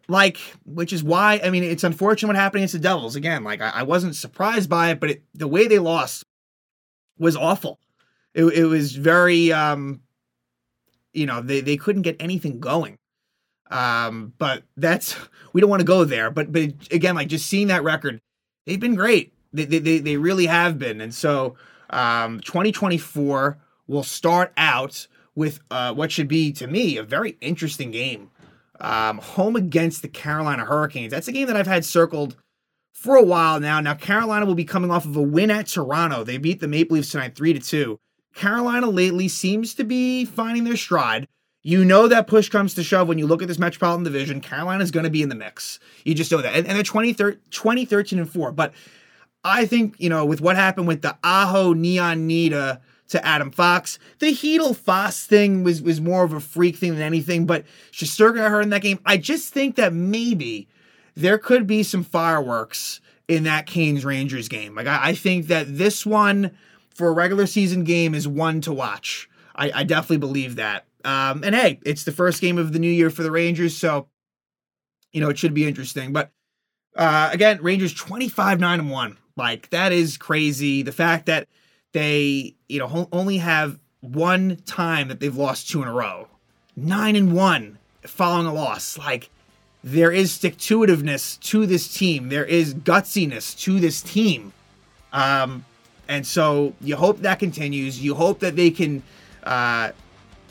like, 0.08 0.38
which 0.65 0.94
is 0.94 1.03
why, 1.03 1.42
I 1.44 1.50
mean, 1.50 1.63
it's 1.63 1.84
unfortunate 1.84 2.27
what 2.27 2.36
happened 2.36 2.60
against 2.60 2.74
the 2.74 2.80
Devils. 2.80 3.15
Again, 3.15 3.44
like, 3.44 3.62
I, 3.62 3.70
I 3.70 3.84
wasn't 3.84 4.15
surprised 4.15 4.70
by 4.70 4.92
it, 4.92 5.00
but 5.00 5.12
it, 5.12 5.24
the 5.34 5.48
way 5.48 5.68
they 5.68 5.80
lost 5.80 6.24
was 7.18 7.36
awful. 7.36 7.80
It, 8.34 8.46
it 8.46 8.65
was 8.65 8.96
very, 8.96 9.51
um, 9.51 10.01
you 11.13 11.25
know, 11.25 11.42
they, 11.42 11.62
they 11.62 11.77
couldn't 11.77 12.01
get 12.01 12.18
anything 12.20 12.60
going. 12.60 12.98
Um, 13.72 14.34
but 14.38 14.63
that's 14.77 15.15
we 15.53 15.60
don't 15.60 15.70
want 15.70 15.80
to 15.80 15.86
go 15.86 16.03
there. 16.03 16.30
But 16.30 16.51
but 16.51 16.74
again, 16.92 17.15
like 17.15 17.27
just 17.27 17.48
seeing 17.48 17.68
that 17.68 17.84
record, 17.84 18.20
they've 18.65 18.80
been 18.80 18.96
great. 18.96 19.34
They 19.51 19.65
they 19.65 20.00
they 20.00 20.18
really 20.18 20.46
have 20.46 20.77
been. 20.77 21.01
And 21.01 21.13
so 21.13 21.56
um, 21.89 22.39
2024 22.42 23.58
will 23.88 24.03
start 24.03 24.53
out 24.58 25.08
with 25.36 25.60
uh, 25.72 25.94
what 25.94 26.12
should 26.12 26.28
be 26.28 26.52
to 26.54 26.68
me 26.68 26.98
a 26.98 27.04
very 27.04 27.38
interesting 27.42 27.92
game. 27.92 28.30
Um, 28.80 29.20
home 29.20 29.56
against 29.56 30.02
the 30.02 30.08
Carolina 30.08 30.66
Hurricanes. 30.66 31.12
That's 31.12 31.28
a 31.28 31.32
game 31.32 31.48
that 31.48 31.56
I've 31.56 31.68
had 31.68 31.86
circled 31.86 32.36
for 32.92 33.16
a 33.16 33.24
while 33.24 33.60
now. 33.60 33.80
Now 33.80 33.94
Carolina 33.94 34.46
will 34.46 34.56
be 34.56 34.66
coming 34.66 34.92
off 34.92 35.06
of 35.06 35.16
a 35.16 35.22
win 35.22 35.52
at 35.52 35.68
Toronto. 35.68 36.24
They 36.24 36.38
beat 36.38 36.60
the 36.60 36.68
Maple 36.68 36.96
Leafs 36.96 37.12
tonight, 37.12 37.36
three 37.36 37.54
to 37.54 37.60
two. 37.60 38.00
Carolina 38.34 38.90
lately 38.90 39.28
seems 39.28 39.75
to 39.75 39.84
be 39.84 40.25
finding 40.25 40.63
their 40.63 40.75
stride. 40.78 41.28
You 41.62 41.86
know 41.86 42.08
that 42.10 42.28
push 42.28 42.50
comes 42.50 42.74
to 42.74 42.84
shove 42.84 43.08
when 43.08 43.18
you 43.18 43.25
look 43.25 43.42
at 43.42 43.48
this 43.48 43.60
Metropolitan 43.60 44.04
Division. 44.04 44.42
Carolina's 44.42 44.92
going 44.92 45.06
to 45.06 45.10
be 45.10 45.22
in 45.22 45.30
the 45.30 45.36
mix. 45.36 45.80
You 46.04 46.13
just 46.13 46.32
know 46.32 46.42
that. 46.42 46.54
And, 46.54 46.68
and 46.68 46.75
they're 46.75 46.84
20, 46.84 47.13
20, 47.52 47.86
13, 47.86 48.20
and 48.20 48.30
4. 48.30 48.52
But 48.52 48.74
I 49.46 49.66
think, 49.66 49.96
you 49.98 50.10
know, 50.10 50.25
with 50.25 50.42
what 50.42 50.58
happened 50.58 50.88
with 50.88 51.04
the 51.04 51.18
Aho 51.24 51.72
Neon 51.74 52.28
Nita 52.28 52.82
to 53.13 53.25
Adam 53.25 53.51
Fox, 53.51 53.98
the 54.20 54.34
Chytil 54.34 54.75
Foss 54.75 55.25
thing 55.25 55.63
was, 55.63 55.82
was 55.82 56.01
more 56.01 56.24
of 56.24 56.34
a 56.34 56.39
freak 56.39 56.75
thing 56.75 56.93
than 56.93 57.01
anything. 57.01 57.46
But 57.46 57.65
Shesterkin 57.91 58.36
got 58.36 58.51
hurt 58.51 58.62
in 58.62 58.70
that 58.72 58.82
game. 58.82 59.00
I 59.05 59.17
just 59.17 59.53
think 59.53 59.75
that 59.77 59.93
maybe 59.93 60.67
there 61.15 61.38
could 61.38 61.65
be 61.65 61.84
some 61.84 62.03
fireworks 62.03 63.00
in 63.27 63.43
that 63.43 63.65
Canes 63.65 64.03
Rangers 64.03 64.50
game. 64.50 64.75
Like, 64.75 64.88
I, 64.88 65.10
I 65.10 65.13
think 65.15 65.48
that 65.48 65.77
this 65.77 66.05
one 66.05 66.51
for 66.93 67.08
a 67.08 67.13
regular 67.13 67.46
season 67.48 67.84
game 67.84 68.13
is 68.13 68.27
one 68.27 68.62
to 68.62 68.74
watch. 68.74 69.29
I, 69.55 69.72
I 69.74 69.84
definitely 69.84 70.17
believe 70.17 70.55
that. 70.55 70.86
Um, 71.05 71.43
and 71.43 71.53
hey, 71.53 71.79
it's 71.86 72.03
the 72.03 72.12
first 72.12 72.41
game 72.41 72.58
of 72.58 72.74
the 72.74 72.79
new 72.79 72.91
year 72.91 73.10
for 73.10 73.24
the 73.24 73.32
Rangers, 73.32 73.77
so 73.77 74.08
you 75.12 75.22
know 75.22 75.29
it 75.29 75.38
should 75.38 75.53
be 75.53 75.67
interesting. 75.67 76.13
But 76.13 76.32
uh, 76.96 77.29
again, 77.32 77.62
Rangers 77.62 77.93
25 77.93 78.60
9 78.60 78.79
and 78.79 78.89
1. 78.89 79.17
Like 79.36 79.70
that 79.72 79.91
is 79.91 80.17
crazy. 80.17 80.82
The 80.82 80.91
fact 80.91 81.25
that 81.25 81.48
they, 81.93 82.55
you 82.67 82.79
know, 82.79 83.07
only 83.12 83.38
have 83.38 83.79
one 84.01 84.57
time 84.65 85.07
that 85.07 85.19
they've 85.19 85.35
lost 85.35 85.69
two 85.69 85.81
in 85.81 85.88
a 85.88 85.93
row. 85.93 86.27
9 86.75 87.15
and 87.15 87.33
1 87.33 87.77
following 88.05 88.47
a 88.47 88.53
loss. 88.53 88.97
Like 88.97 89.29
there 89.83 90.12
is 90.12 90.31
stick 90.31 90.57
to 90.57 90.85
this 90.85 91.88
team. 91.88 92.29
There 92.29 92.45
is 92.45 92.73
gutsiness 92.73 93.57
to 93.62 93.79
this 93.79 94.01
team. 94.01 94.53
Um, 95.12 95.65
and 96.07 96.25
so 96.25 96.73
you 96.81 96.95
hope 96.95 97.19
that 97.21 97.39
continues. 97.39 98.01
You 98.01 98.15
hope 98.15 98.39
that 98.39 98.55
they 98.55 98.71
can 98.71 99.03
uh, 99.43 99.91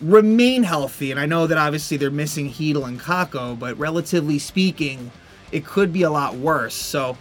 remain 0.01 0.63
healthy. 0.63 1.11
And 1.11 1.21
I 1.21 1.27
know 1.27 1.47
that 1.47 1.59
obviously 1.59 1.97
they're 1.97 2.11
missing 2.11 2.51
Chytil 2.51 2.87
and 2.87 2.99
Kakko, 3.01 3.59
but 3.59 3.79
relatively 3.79 4.39
speaking, 4.39 5.11
it 5.51 5.65
could 5.67 5.93
be 5.93 6.03
a 6.03 6.11
lot 6.11 6.37
worse. 6.37 6.75
So 6.75 7.17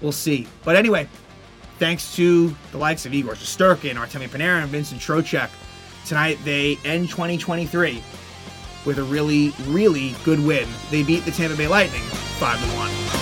we'll 0.00 0.12
see. 0.12 0.46
But 0.64 0.76
anyway, 0.76 1.08
thanks 1.78 2.14
to 2.16 2.54
the 2.72 2.78
likes 2.78 3.06
of 3.06 3.14
Igor 3.14 3.34
Shesterkin, 3.34 3.94
Artemi 3.94 4.28
Panarin, 4.28 4.62
and 4.62 4.70
Vincent 4.70 5.00
Trocheck, 5.00 5.50
tonight 6.06 6.38
they 6.44 6.78
end 6.84 7.08
2023 7.08 8.02
with 8.84 8.98
a 8.98 9.02
really, 9.04 9.52
really 9.66 10.14
good 10.24 10.44
win. 10.44 10.68
They 10.90 11.02
beat 11.02 11.24
the 11.24 11.30
Tampa 11.30 11.56
Bay 11.56 11.68
Lightning 11.68 12.02
5 12.02 12.76
1. 13.14 13.17